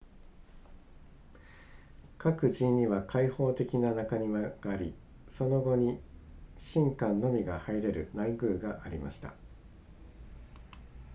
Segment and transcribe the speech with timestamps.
[2.17, 4.95] 各寺院には開放的な中庭があり
[5.27, 6.01] その後に
[6.73, 9.35] 神官のみが入れる内宮がありました